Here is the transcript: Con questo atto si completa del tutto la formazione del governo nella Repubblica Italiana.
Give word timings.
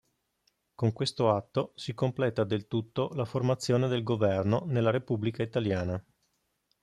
Con 0.73 0.93
questo 0.93 1.29
atto 1.31 1.73
si 1.75 1.93
completa 1.93 2.43
del 2.43 2.67
tutto 2.67 3.09
la 3.13 3.23
formazione 3.23 3.87
del 3.87 4.01
governo 4.01 4.63
nella 4.65 4.89
Repubblica 4.89 5.43
Italiana. 5.43 6.03